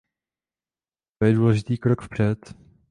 To 1.19 1.25
je 1.25 1.33
důležitý 1.33 1.77
krok 1.77 2.01
vpřed. 2.01 2.53